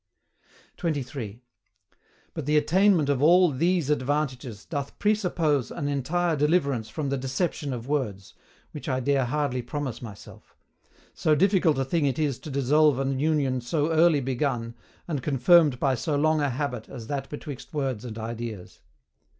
23. 0.77 1.43
But 2.33 2.47
the 2.47 2.57
attainment 2.57 3.07
of 3.07 3.21
all 3.21 3.51
THESE 3.51 3.91
ADVANTAGES 3.91 4.65
doth 4.65 4.97
PRESUPPOSE 4.97 5.69
AN 5.69 5.87
ENTIRE 5.87 6.35
DELIVERANCE 6.37 6.89
FROM 6.89 7.09
THE 7.09 7.19
DECEPTION 7.19 7.71
OF 7.71 7.87
WORDS, 7.87 8.33
which 8.71 8.89
I 8.89 8.99
dare 8.99 9.25
hardly 9.25 9.61
promise 9.61 10.01
myself; 10.01 10.55
so 11.13 11.35
difficult 11.35 11.77
a 11.77 11.85
thing 11.85 12.07
it 12.07 12.17
is 12.17 12.39
to 12.39 12.49
dissolve 12.49 12.97
an 12.97 13.19
union 13.19 13.61
so 13.61 13.91
early 13.91 14.21
begun, 14.21 14.73
and 15.07 15.21
confirmed 15.21 15.79
by 15.79 15.93
so 15.93 16.15
long 16.15 16.41
a 16.41 16.49
habit 16.49 16.89
as 16.89 17.05
that 17.05 17.29
betwixt 17.29 17.71
words 17.71 18.03
and 18.03 18.17
ideas. 18.17 18.79